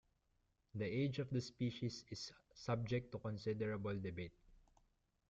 The 0.73 0.83
age 0.85 1.19
of 1.19 1.29
the 1.29 1.39
species 1.41 2.03
is 2.09 2.31
subject 2.55 3.11
to 3.11 3.19
considerable 3.19 3.99
debate. 3.99 4.33